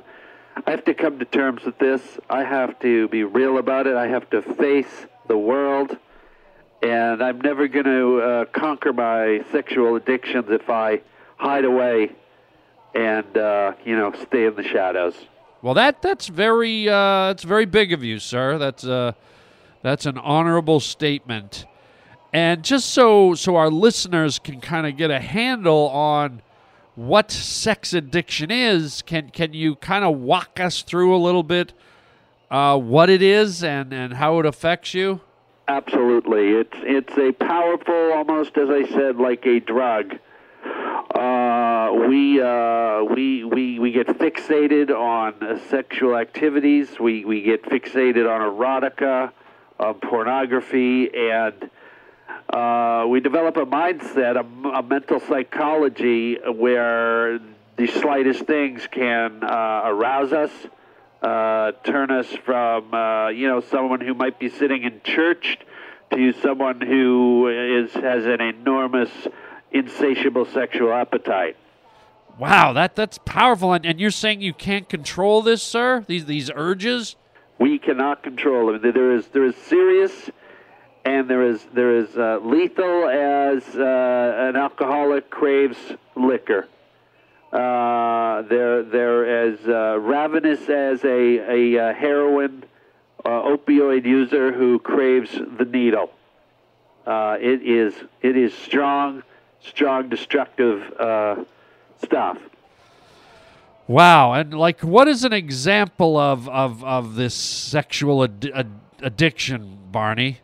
[0.66, 2.02] I have to come to terms with this.
[2.28, 3.96] I have to be real about it.
[3.96, 5.96] I have to face the world,
[6.83, 11.00] and I'm never going to uh, conquer my sexual addictions if I
[11.37, 12.11] hide away
[12.94, 15.14] and uh, you know stay in the shadows.
[15.62, 18.59] Well, that that's very uh, that's very big of you, sir.
[18.59, 19.12] That's uh,
[19.83, 21.66] that's an honorable statement.
[22.33, 26.43] And just so so our listeners can kind of get a handle on
[26.95, 31.73] what sex addiction is, can can you kind of walk us through a little bit
[32.51, 35.21] uh, what it is and and how it affects you?
[35.69, 40.19] Absolutely, it's it's a powerful, almost as I said, like a drug.
[41.14, 46.99] Uh, we uh, we we we get fixated on uh, sexual activities.
[46.99, 49.31] We we get fixated on erotica,
[49.79, 51.71] on pornography, and
[52.51, 57.38] uh, we develop a mindset, a, a mental psychology, where
[57.77, 60.51] the slightest things can uh, arouse us,
[61.23, 65.59] uh, turn us from uh, you know someone who might be sitting in church
[66.12, 69.11] to someone who is has an enormous,
[69.73, 71.57] insatiable sexual appetite.
[72.38, 73.73] Wow, that that's powerful.
[73.73, 76.05] And, and you're saying you can't control this, sir?
[76.07, 77.17] These these urges?
[77.59, 78.81] We cannot control them.
[78.81, 80.31] There is there is serious,
[81.05, 85.79] and there is there is uh, lethal as uh, an alcoholic craves
[86.17, 86.69] liquor.
[87.53, 92.65] Uh, they're they're as uh, ravenous as a a uh, heroin
[93.25, 96.11] uh, opioid user who craves the needle.
[97.07, 99.23] It is it is strong,
[99.61, 100.83] strong destructive
[102.03, 102.39] stuff.
[103.87, 109.79] Wow, and like, what is an example of of, of this sexual ad- ad- addiction,
[109.91, 110.41] Barney?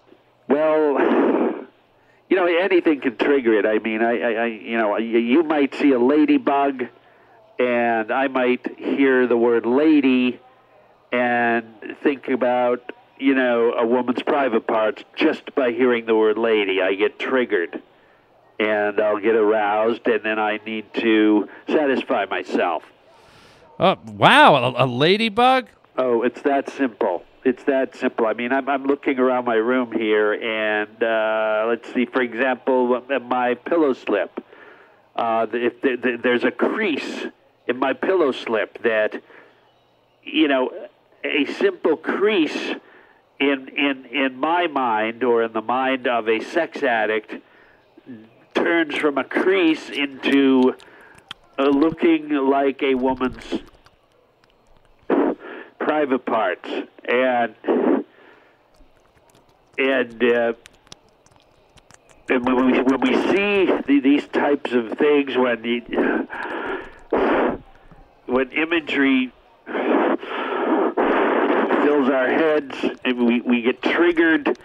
[0.48, 0.98] Well,
[2.28, 3.66] you know, anything can trigger it.
[3.66, 6.84] I mean, I, I, I you know, you- might see a ladybug,
[7.58, 10.40] and I might hear the word lady,
[11.12, 11.64] and
[12.02, 16.80] think about you know a woman's private parts just by hearing the word lady.
[16.82, 17.80] I get triggered,
[18.58, 22.82] and I'll get aroused, and then I need to satisfy myself.
[23.78, 25.68] Oh, wow, a, a ladybug?
[25.96, 27.24] Oh, it's that simple.
[27.44, 28.26] It's that simple.
[28.26, 33.02] I mean, I'm, I'm looking around my room here, and uh, let's see, for example,
[33.20, 34.42] my pillow slip.
[35.14, 37.26] Uh, if th- th- there's a crease
[37.66, 39.22] in my pillow slip that,
[40.22, 40.72] you know,
[41.22, 42.74] a simple crease
[43.40, 47.42] in in in my mind or in the mind of a sex addict
[48.54, 50.74] turns from a crease into
[51.58, 53.60] uh, looking like a woman's
[55.84, 56.68] private parts
[57.04, 57.54] and
[59.76, 60.52] and uh,
[62.28, 65.80] and when we when we see the, these types of things when the
[68.26, 69.30] when imagery
[71.84, 74.58] fills our heads and we, we get triggered,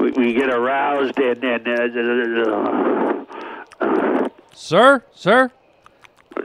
[0.00, 3.18] we, we get aroused and, and uh,
[4.54, 5.50] Sir, sir.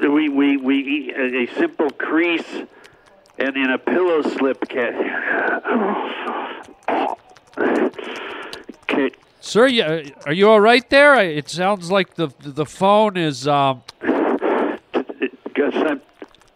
[0.01, 2.63] We, we, we a, a simple crease
[3.37, 4.93] and in a pillow slip can,
[8.87, 9.09] can
[9.41, 11.15] Sir, you, are you all right there?
[11.15, 13.83] It sounds like the the phone is um.
[15.75, 15.99] a,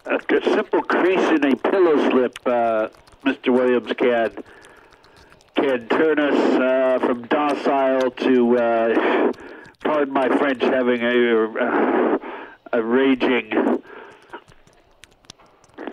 [0.06, 2.88] a, a simple crease in a pillow slip, uh,
[3.24, 3.52] Mr.
[3.52, 4.42] Williams can
[5.54, 9.32] can turn us uh, from docile to, uh,
[9.80, 12.18] pardon my French, having a uh,
[12.72, 13.50] a raging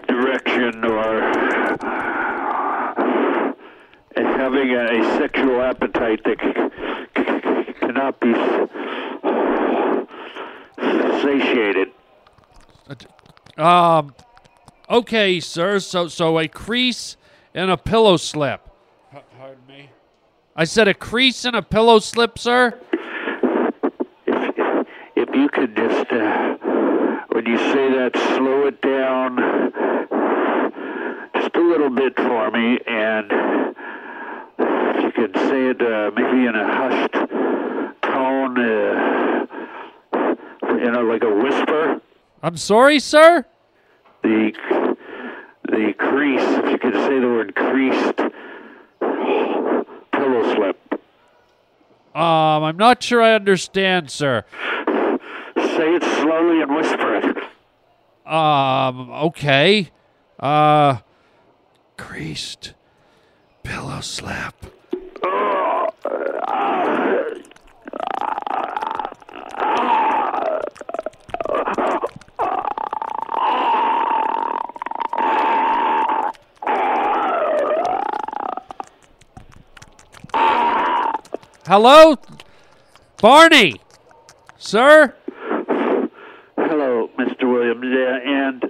[0.08, 1.22] direction or
[4.38, 6.54] having a, a sexual appetite that c-
[7.18, 8.70] c- cannot be s-
[11.22, 11.90] satiated.
[13.58, 14.14] Um,
[14.90, 15.80] okay, sir.
[15.80, 17.18] So, so a crease
[17.54, 18.62] and a pillow slip.
[19.38, 19.90] Pardon me.
[20.56, 22.80] I said a crease and a pillow slip, sir.
[25.16, 26.58] If you could just, uh,
[27.38, 29.38] when you say that, slow it down
[31.36, 33.32] just a little bit for me, and
[34.58, 37.14] if you could say it uh, maybe in a hushed
[38.02, 39.46] tone, uh,
[40.80, 42.02] you know, like a whisper.
[42.42, 43.46] I'm sorry, sir.
[44.24, 44.54] The
[45.70, 48.18] the crease, if you could say the word creased,
[50.12, 50.80] pillow slip.
[52.16, 54.44] Um, I'm not sure I understand, sir.
[55.78, 57.38] Say it slowly and whisper it.
[58.28, 59.92] Um, okay.
[60.40, 60.98] Uh,
[61.98, 62.74] creased
[63.62, 64.56] pillow slip.
[81.68, 82.16] Hello,
[83.22, 83.80] Barney,
[84.58, 85.14] sir.
[86.58, 87.52] Hello, Mr.
[87.52, 88.64] Williams, yeah, and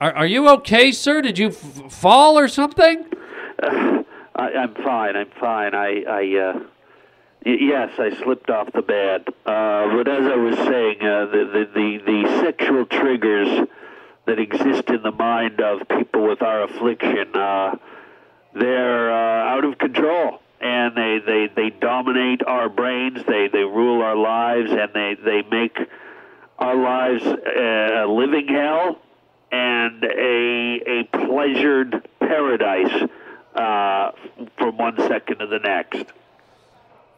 [0.00, 1.20] Are, are you okay, sir?
[1.20, 3.04] Did you f- fall or something?
[3.62, 4.04] I,
[4.36, 5.16] I'm fine.
[5.16, 5.74] I'm fine.
[5.74, 6.58] I, I, uh,
[7.44, 9.24] y- yes, I slipped off the bed.
[9.44, 13.68] Uh, but as I was saying, uh, the, the, the, the sexual triggers
[14.26, 17.76] that exist in the mind of people with our affliction, uh,
[18.54, 20.40] they're uh, out of control.
[20.62, 25.42] And they, they, they dominate our brains, they, they rule our lives, and they, they
[25.50, 25.76] make
[26.58, 28.98] our lives uh, a living hell
[29.52, 33.08] and a, a pleasured paradise
[33.54, 34.12] uh,
[34.56, 36.06] from one second to the next.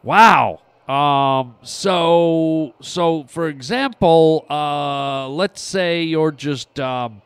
[0.01, 0.61] Wow.
[0.87, 1.55] Um.
[1.63, 7.21] So, so for example, uh, let's say you're just, um,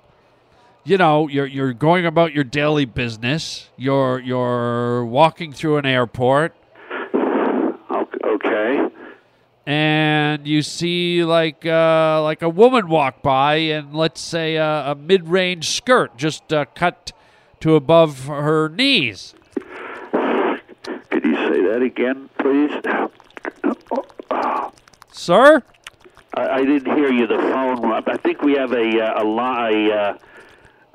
[0.84, 3.70] you know, you're you're going about your daily business.
[3.76, 6.54] You're you're walking through an airport,
[8.38, 8.88] Okay.
[9.68, 14.96] And you see like uh, like a woman walk by, and let's say a, a
[14.96, 17.12] mid-range skirt just uh, cut
[17.60, 19.36] to above her knees.
[20.14, 22.72] Could you say that again, please?
[25.12, 25.62] Sir.
[26.34, 27.28] I, I didn't hear you.
[27.28, 27.92] The phone.
[27.92, 29.92] I think we have a uh, a line.
[29.92, 30.18] Uh,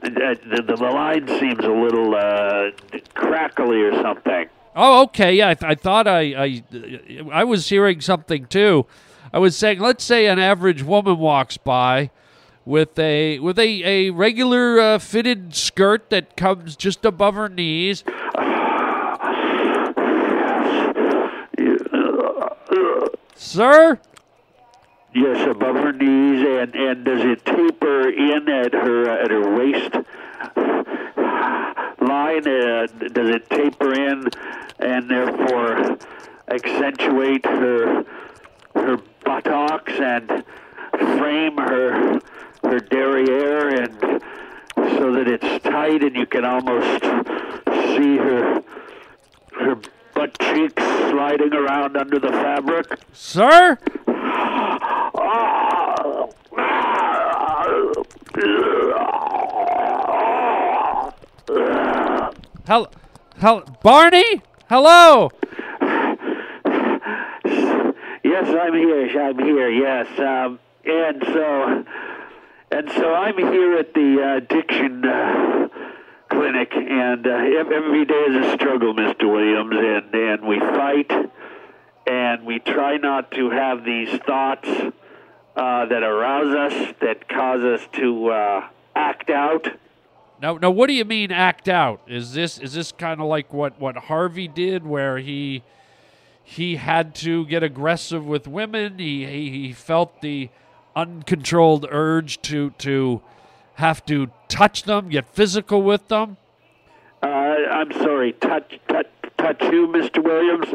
[0.01, 2.71] the, the, the line seems a little uh,
[3.15, 4.47] crackly or something.
[4.75, 5.35] Oh, okay.
[5.35, 6.63] Yeah, I, th- I thought I, I
[7.33, 8.87] I was hearing something too.
[9.33, 12.11] I was saying, let's say an average woman walks by
[12.65, 18.03] with a with a a regular uh, fitted skirt that comes just above her knees.
[23.35, 23.99] Sir?
[25.15, 29.93] Yes, above her knees, and and does it taper in at her at her waist
[32.01, 32.47] line?
[32.47, 34.29] Uh, does it taper in,
[34.79, 35.99] and therefore
[36.49, 38.05] accentuate her
[38.75, 40.45] her buttocks and
[41.19, 42.21] frame her
[42.65, 44.23] her derriere, and
[44.99, 48.63] so that it's tight, and you can almost see her
[49.59, 49.77] her
[50.15, 52.87] butt cheeks sliding around under the fabric?
[53.13, 53.79] Sir?
[62.67, 62.91] Hel-
[63.39, 64.41] hel- Barney?
[64.69, 65.31] Hello.
[68.25, 69.21] Yes, I'm here.
[69.21, 69.69] I'm here.
[69.69, 71.85] Yes, um, and so
[72.71, 75.69] and so I'm here at the addiction uh,
[76.31, 79.31] clinic, and uh, every day is a struggle, Mr.
[79.31, 81.11] Williams, and and we fight,
[82.07, 87.87] and we try not to have these thoughts uh, that arouse us, that cause us
[87.95, 89.69] to uh, act out.
[90.43, 92.01] Now, now, what do you mean act out?
[92.09, 95.63] Is this is this kind of like what what Harvey did, where he
[96.43, 98.99] he had to get aggressive with women?
[98.99, 100.51] He he, he felt the
[100.97, 103.23] uncontrolled urge to to
[103.75, 106.37] have to touch them, get physical with them.
[107.23, 109.07] Uh, I'm sorry, touch, touch,
[109.39, 110.23] touch you, Mr.
[110.23, 110.75] Williams.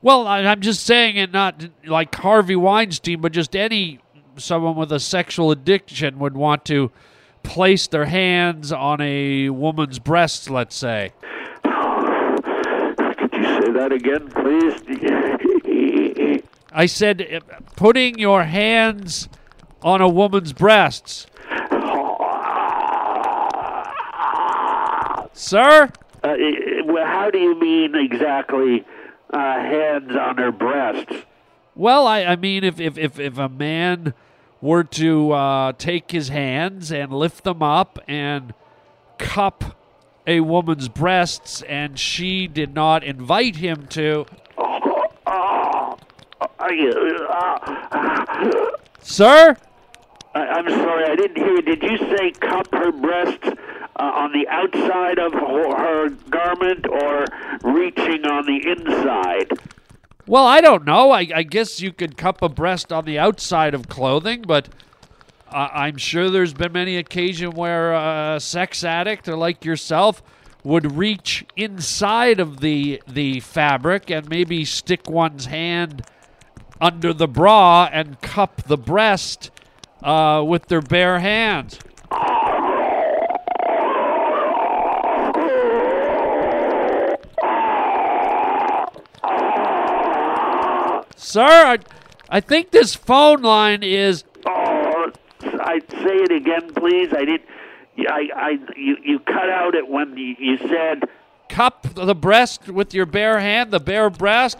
[0.00, 4.00] Well, I, I'm just saying and not like Harvey Weinstein, but just any
[4.38, 6.90] someone with a sexual addiction would want to
[7.46, 11.12] place their hands on a woman's breasts, let's say.
[11.62, 14.74] Could you say that again, please?
[16.72, 17.40] I said uh,
[17.76, 19.28] putting your hands
[19.82, 21.26] on a woman's breasts.
[25.32, 25.90] Sir?
[26.22, 26.34] Uh,
[26.84, 28.84] well, how do you mean exactly
[29.32, 31.14] uh, hands on her breasts?
[31.74, 34.14] Well, I, I mean, if, if, if, if a man
[34.60, 38.54] were to uh, take his hands and lift them up and
[39.18, 39.76] cup
[40.26, 44.26] a woman's breasts and she did not invite him to.
[49.02, 49.56] Sir?
[50.34, 51.62] I, I'm sorry, I didn't hear.
[51.62, 57.24] Did you say cup her breasts uh, on the outside of her garment or
[57.62, 59.50] reaching on the inside?
[60.28, 61.12] Well, I don't know.
[61.12, 64.68] I, I guess you could cup a breast on the outside of clothing, but
[65.48, 70.22] I'm sure there's been many occasion where a sex addict or like yourself
[70.64, 76.02] would reach inside of the the fabric and maybe stick one's hand
[76.80, 79.52] under the bra and cup the breast
[80.02, 81.78] uh, with their bare hands.
[91.16, 91.78] Sir, I,
[92.28, 94.24] I think this phone line is.
[94.46, 95.10] Oh,
[95.42, 97.12] I say it again, please.
[97.12, 97.40] I did.
[97.98, 101.08] I, I, you, you cut out it when you, you said
[101.48, 104.58] Cup the breast with your bare hand, the bare breast.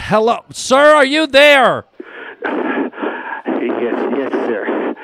[0.00, 1.84] Hello, sir, are you there?
[2.44, 4.94] Yes, yes, sir.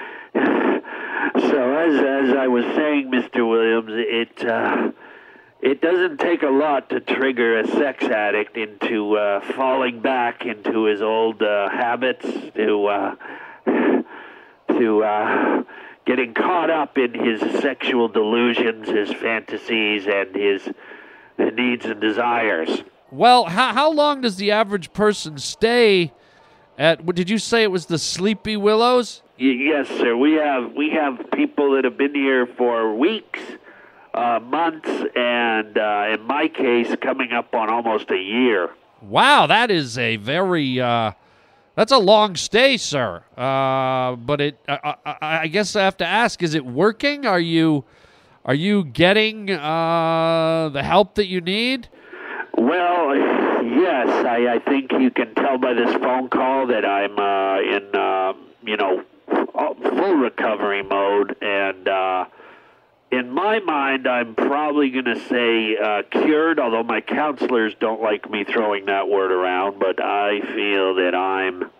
[1.50, 3.48] So as as I was saying, Mr.
[3.48, 4.92] Williams, it uh,
[5.60, 10.84] it doesn't take a lot to trigger a sex addict into uh, falling back into
[10.84, 13.16] his old uh, habits, to uh,
[14.76, 15.62] to uh,
[16.06, 20.68] getting caught up in his sexual delusions, his fantasies, and his
[21.54, 22.82] needs and desires.
[23.10, 26.12] Well, how, how long does the average person stay
[26.76, 27.04] at?
[27.14, 29.22] Did you say it was the Sleepy Willows?
[29.40, 30.16] Y- yes, sir.
[30.16, 33.40] We have we have people that have been here for weeks,
[34.14, 38.70] uh, months, and uh, in my case, coming up on almost a year.
[39.00, 41.12] Wow, that is a very uh,
[41.76, 43.22] that's a long stay, sir.
[43.36, 47.24] Uh, but it, I, I, I guess I have to ask: Is it working?
[47.24, 47.84] Are you
[48.44, 51.88] are you getting uh, the help that you need?
[52.56, 57.60] Well, yes, I, I think you can tell by this phone call that I'm uh,
[57.60, 58.32] in, uh,
[58.64, 62.26] you know, full recovery mode, and uh,
[63.10, 66.58] in my mind, I'm probably going to say uh, cured.
[66.60, 71.70] Although my counselors don't like me throwing that word around, but I feel that I'm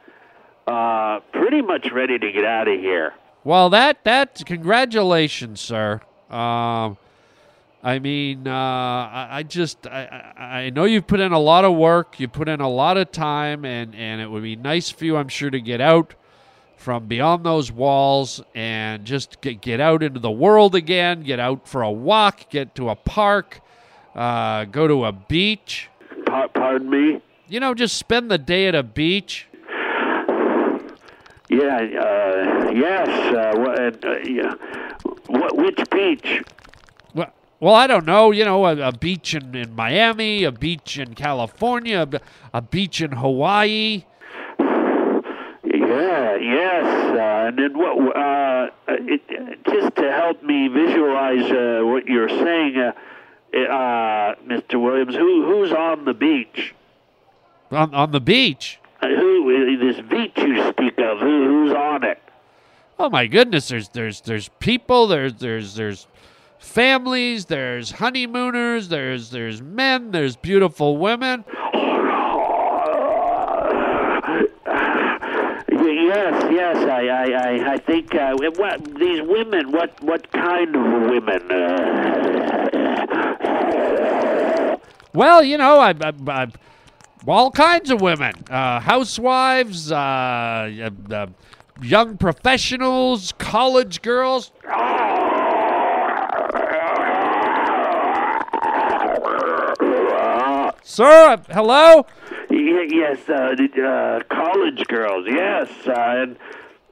[0.66, 3.14] uh, pretty much ready to get out of here.
[3.44, 6.00] Well, that that congratulations, sir.
[6.30, 6.98] Um,
[7.82, 11.76] I mean, uh, I, I just I I know you've put in a lot of
[11.76, 15.04] work, you put in a lot of time, and and it would be nice for
[15.04, 16.14] you, I'm sure, to get out
[16.78, 21.66] from beyond those walls and just get get out into the world again, get out
[21.68, 23.60] for a walk, get to a park,
[24.14, 25.88] uh, go to a beach.
[26.24, 27.20] Pardon me.
[27.48, 29.48] You know, just spend the day at a beach.
[31.50, 33.08] Yeah, uh, yes.
[33.08, 34.54] Uh, what, uh, yeah.
[35.26, 36.42] what, which beach?
[37.14, 38.30] Well, well, I don't know.
[38.30, 42.20] You know, a, a beach in, in Miami, a beach in California, a,
[42.58, 44.04] a beach in Hawaii.
[45.88, 46.84] Yeah, yes.
[47.16, 48.16] Uh, and then what?
[48.16, 52.92] Uh, it, just to help me visualize uh, what you're saying, uh,
[53.56, 54.80] uh, Mr.
[54.82, 56.74] Williams, who who's on the beach?
[57.70, 58.78] On, on the beach.
[59.00, 61.20] Uh, who this beach you speak of?
[61.20, 62.20] Who, who's on it?
[62.98, 63.68] Oh my goodness!
[63.68, 65.06] There's there's there's people.
[65.06, 66.06] There's there's there's
[66.58, 67.46] families.
[67.46, 68.88] There's honeymooners.
[68.88, 70.10] There's there's men.
[70.10, 71.44] There's beautiful women.
[76.28, 76.76] Yes, yes.
[76.76, 79.72] I, I, I, I think uh, what these women.
[79.72, 81.50] What, what kind of women?
[81.50, 82.68] Uh,
[85.14, 86.46] Well, you know, I, I, I
[87.26, 91.26] all kinds of women, uh, housewives, uh, uh, uh,
[91.82, 94.52] young professionals, college girls.
[100.84, 102.06] Sir, hello.
[102.50, 105.26] Yes, uh, uh, college girls.
[105.28, 106.36] Yes, uh, and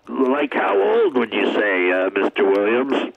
[0.08, 2.50] like how old would you say, uh, Mr.
[2.50, 3.14] Williams?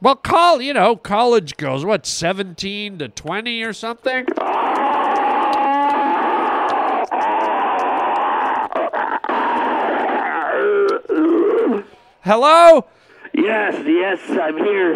[0.00, 1.84] Well, call you know college girls.
[1.84, 4.26] What, seventeen to twenty or something?
[12.22, 12.86] Hello.
[13.32, 14.94] Yes, yes, I'm here.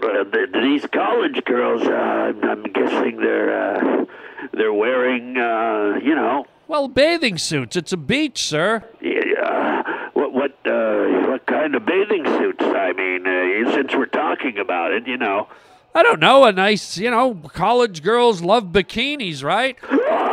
[0.00, 4.04] Th- these college girls, uh, I'm, guessing they're uh,
[4.52, 7.76] they're wearing, uh, you know, Well, bathing suits.
[7.76, 8.84] It's a beach, sir.
[9.02, 9.82] uh,
[10.12, 12.62] what what uh, what kind of bathing suits?
[12.62, 15.48] I mean, uh, since we're talking about it, you know.
[15.94, 16.44] I don't know.
[16.44, 19.76] A nice, you know, college girls love bikinis, right?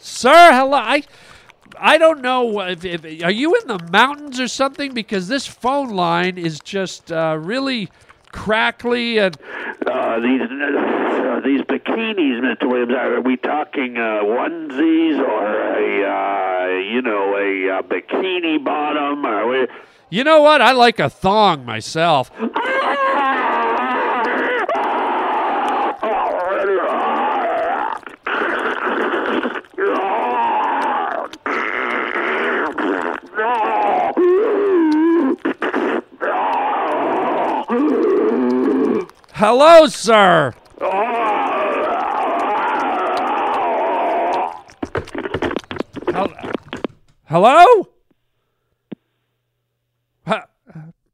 [0.00, 0.76] Sir, hello.
[0.76, 1.02] I,
[1.78, 2.60] I don't know.
[2.60, 4.94] If, if, are you in the mountains or something?
[4.94, 7.88] Because this phone line is just uh, really
[8.32, 9.36] crackly and.
[9.86, 12.68] Uh, these uh, these bikinis, Mr.
[12.68, 15.46] Williams, are we talking uh, onesies or
[15.76, 19.24] a uh, you know a uh, bikini bottom?
[19.24, 19.66] Or we...
[20.10, 20.60] You know what?
[20.60, 22.30] I like a thong myself.
[39.40, 40.52] Hello, sir.
[47.22, 47.88] Hello?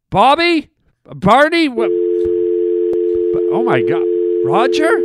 [0.09, 0.71] Bobby?
[1.05, 1.69] Barney?
[3.53, 4.07] Oh my God.
[4.47, 5.01] Roger?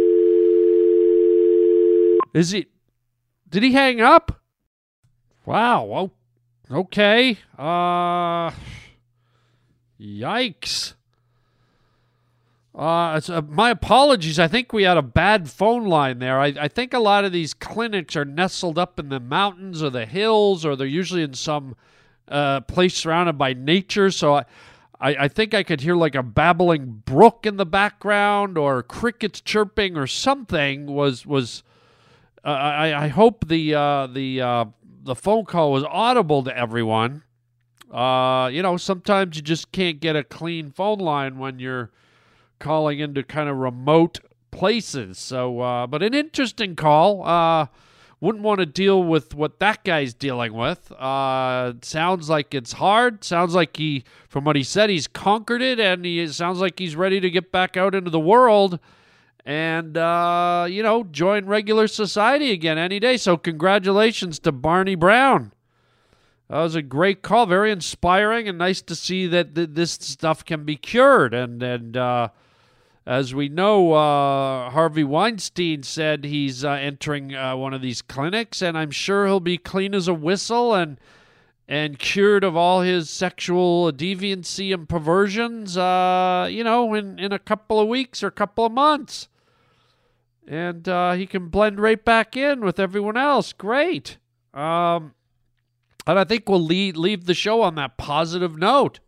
[2.33, 2.67] Is he.
[3.49, 4.39] Did he hang up?
[5.45, 6.11] Wow.
[6.71, 7.37] Okay.
[7.57, 8.51] Uh.
[9.99, 10.93] Yikes.
[12.79, 14.39] Uh, uh, my apologies.
[14.39, 16.39] I think we had a bad phone line there.
[16.39, 19.89] I, I think a lot of these clinics are nestled up in the mountains or
[19.89, 21.75] the hills, or they're usually in some
[22.29, 24.11] uh, place surrounded by nature.
[24.11, 24.45] So I,
[24.97, 29.41] I, I think I could hear like a babbling brook in the background, or crickets
[29.41, 30.85] chirping, or something.
[30.85, 31.63] Was was
[32.45, 34.69] uh, I, I hope the uh, the
[35.03, 37.23] the phone call was audible to everyone.
[37.91, 41.91] You know, sometimes you just can't get a clean phone line when you're
[42.59, 44.19] calling into kind of remote
[44.51, 45.17] places.
[45.17, 47.25] So, uh, but an interesting call.
[47.25, 47.67] Uh,
[48.21, 50.91] wouldn't want to deal with what that guy's dealing with.
[50.91, 53.23] Uh, sounds like it's hard.
[53.23, 56.97] Sounds like he, from what he said, he's conquered it, and he sounds like he's
[56.97, 58.79] ready to get back out into the world
[59.45, 63.17] and uh, you know join regular society again any day.
[63.17, 65.53] So, congratulations to Barney Brown.
[66.49, 70.43] That was a great call, very inspiring, and nice to see that th- this stuff
[70.43, 71.33] can be cured.
[71.33, 72.29] And and uh,
[73.09, 78.61] as we know, uh, Harvey Weinstein said he's uh, entering uh, one of these clinics,
[78.61, 80.99] and I'm sure he'll be clean as a whistle and
[81.67, 85.75] and cured of all his sexual deviancy and perversions.
[85.75, 89.27] Uh, you know, in in a couple of weeks or a couple of months,
[90.47, 93.53] and uh, he can blend right back in with everyone else.
[93.53, 94.17] Great.
[94.53, 95.15] Um,
[96.05, 98.99] and I think we'll leave, leave the show on that positive note.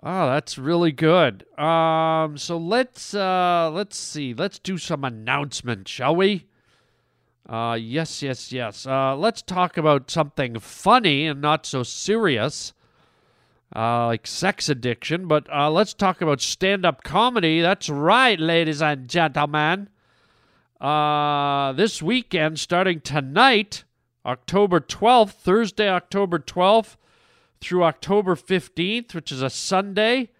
[0.00, 1.44] Oh, that's really good.
[1.58, 4.32] Um, so let's uh, let's see.
[4.32, 6.46] Let's do some announcements, shall we?
[7.48, 8.86] Uh, yes, yes, yes.
[8.86, 12.74] Uh, let's talk about something funny and not so serious,
[13.74, 15.26] uh, like sex addiction.
[15.26, 17.60] But uh, let's talk about stand-up comedy.
[17.60, 19.88] That's right, ladies and gentlemen.
[20.80, 23.82] Uh, this weekend, starting tonight,
[24.24, 26.96] October 12th, Thursday, October 12th,
[27.60, 30.30] through October 15th, which is a Sunday,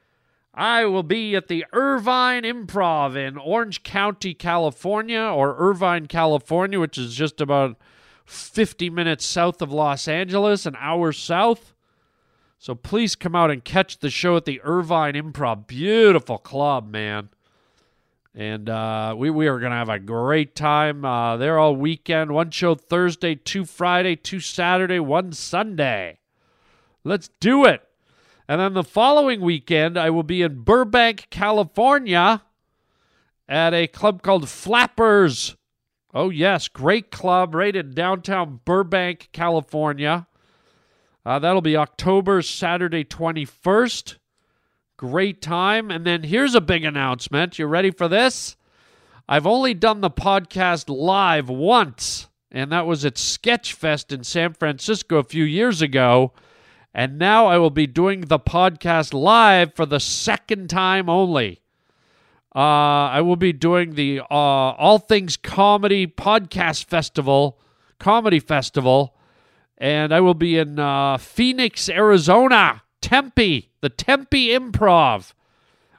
[0.55, 6.99] I will be at the Irvine Improv in Orange County, California, or Irvine, California, which
[6.99, 7.77] is just about
[8.27, 11.75] 50 minutes south of Los Angeles, an hour south.
[12.59, 15.69] So please come out and catch the show at the Irvine Improv.
[15.69, 17.29] Beautiful club, man.
[18.35, 21.05] And uh, we, we are going to have a great time.
[21.05, 22.33] Uh, there all weekend.
[22.33, 26.19] One show Thursday, two Friday, two Saturday, one Sunday.
[27.09, 27.83] Let's do it.
[28.47, 32.43] And then the following weekend, I will be in Burbank, California
[33.49, 35.57] at a club called Flappers.
[36.15, 40.27] Oh, yes, great club right in downtown Burbank, California.
[41.25, 44.17] Uh, that'll be October, Saturday, 21st.
[44.97, 45.91] Great time.
[45.91, 47.59] And then here's a big announcement.
[47.59, 48.57] You ready for this?
[49.29, 55.19] I've only done the podcast live once, and that was at Sketchfest in San Francisco
[55.19, 56.33] a few years ago.
[56.95, 61.61] And now I will be doing the podcast live for the second time only.
[62.55, 67.59] Uh, I will be doing the uh, All Things Comedy Podcast Festival,
[67.99, 69.15] Comedy Festival,
[69.77, 75.35] and I will be in uh, Phoenix, Arizona, Tempe, the Tempe Improv.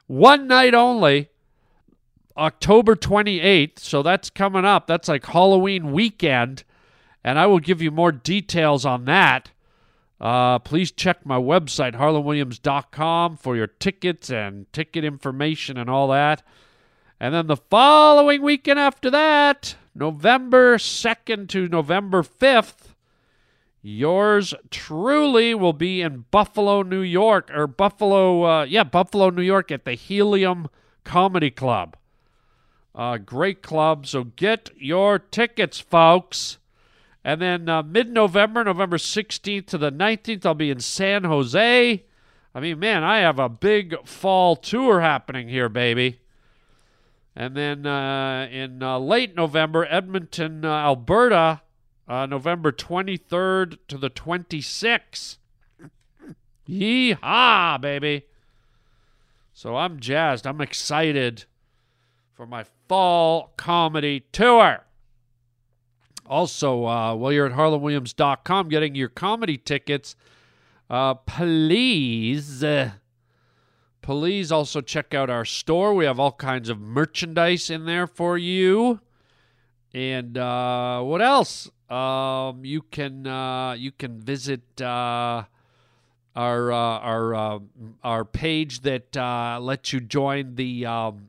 [0.06, 1.30] One night only,
[2.36, 3.78] October 28th.
[3.78, 4.86] So that's coming up.
[4.86, 6.64] That's like Halloween weekend.
[7.22, 9.50] And I will give you more details on that.
[10.20, 16.42] Uh, please check my website, harlandwilliams.com, for your tickets and ticket information and all that.
[17.18, 22.94] And then the following weekend after that, November 2nd to November 5th,
[23.82, 29.70] yours truly will be in Buffalo, New York, or Buffalo, uh, yeah, Buffalo, New York
[29.70, 30.68] at the Helium
[31.04, 31.96] Comedy Club.
[32.94, 34.06] Uh, great club.
[34.06, 36.58] So get your tickets, folks.
[37.24, 42.04] And then uh, mid November, November 16th to the 19th, I'll be in San Jose.
[42.54, 46.20] I mean, man, I have a big fall tour happening here, baby.
[47.36, 51.62] And then uh, in uh, late November, Edmonton, uh, Alberta,
[52.08, 55.36] uh, November 23rd to the 26th.
[56.68, 58.24] Yeehaw, baby.
[59.52, 60.46] So I'm jazzed.
[60.46, 61.44] I'm excited
[62.34, 64.86] for my fall comedy tour.
[66.30, 70.14] Also, uh, while you're at harlandwilliams.com getting your comedy tickets,
[70.88, 72.92] uh, please, uh,
[74.00, 75.92] please also check out our store.
[75.92, 79.00] We have all kinds of merchandise in there for you.
[79.92, 81.68] And uh, what else?
[81.90, 85.42] Um, you can uh, you can visit uh,
[86.36, 87.58] our uh, our uh,
[88.04, 91.28] our page that uh, lets you join the um,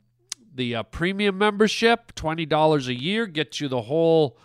[0.53, 2.13] the uh, premium membership.
[2.13, 4.37] Twenty dollars a year gets you the whole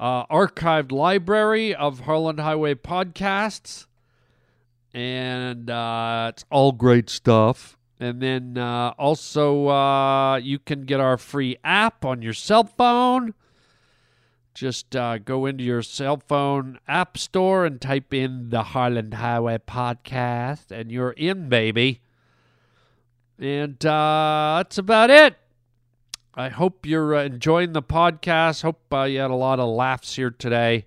[0.00, 3.86] uh, archived library of Harland Highway podcasts,
[4.94, 7.76] and uh, it's all great stuff.
[8.00, 13.34] And then uh, also uh, you can get our free app on your cell phone.
[14.54, 19.58] Just uh, go into your cell phone app store and type in the Harland Highway
[19.58, 22.00] podcast, and you're in, baby.
[23.38, 25.36] And uh, that's about it.
[26.34, 28.62] I hope you're uh, enjoying the podcast.
[28.62, 30.86] Hope uh, you had a lot of laughs here today.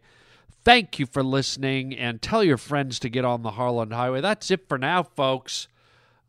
[0.63, 4.21] Thank you for listening, and tell your friends to get on the Harland Highway.
[4.21, 5.67] That's it for now, folks.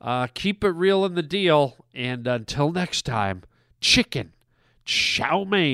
[0.00, 3.44] Uh, keep it real in the deal, and until next time,
[3.80, 4.32] chicken
[4.84, 5.64] chow mein,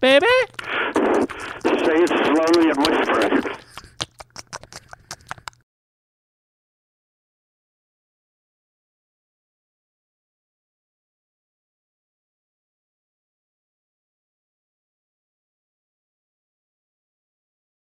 [0.00, 0.26] baby.
[0.26, 3.69] Say it slowly and whisper it.